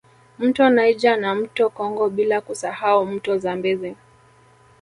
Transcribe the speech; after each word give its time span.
Mto 0.39 0.69
Niger 0.69 1.17
na 1.17 1.35
mto 1.35 1.69
Congo 1.69 2.09
bila 2.09 2.41
kusahau 2.41 3.05
mto 3.05 3.37
Zambezi 3.37 3.95